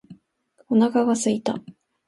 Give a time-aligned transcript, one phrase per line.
[0.67, 1.61] お腹が空いた